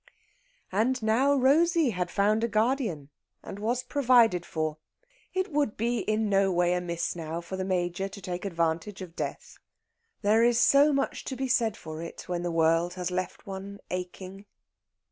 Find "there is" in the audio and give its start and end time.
10.23-10.59